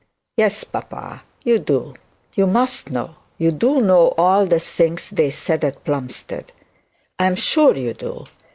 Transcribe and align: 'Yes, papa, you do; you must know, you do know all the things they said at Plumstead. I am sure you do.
'Yes, 0.35 0.63
papa, 0.63 1.21
you 1.43 1.59
do; 1.59 1.93
you 2.33 2.47
must 2.47 2.89
know, 2.89 3.17
you 3.37 3.51
do 3.51 3.81
know 3.81 4.15
all 4.17 4.47
the 4.47 4.59
things 4.59 5.11
they 5.11 5.29
said 5.29 5.63
at 5.63 5.83
Plumstead. 5.83 6.51
I 7.19 7.27
am 7.27 7.35
sure 7.35 7.77
you 7.77 7.93
do. 7.93 8.23